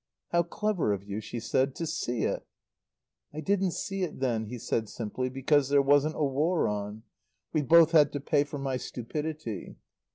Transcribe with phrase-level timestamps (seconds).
[0.29, 2.43] "How clever of you," she said, "to see it!"
[3.35, 7.03] "I didn't see it then," he said simply, "because there wasn't a war on.
[7.53, 9.75] We've both had to pay for my stupidity."